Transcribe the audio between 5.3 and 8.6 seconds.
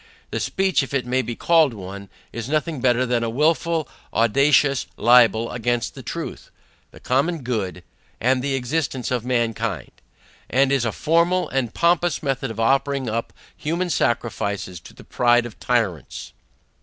against the truth, the common good, and the